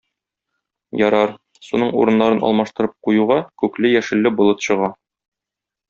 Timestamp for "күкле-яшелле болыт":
3.65-4.65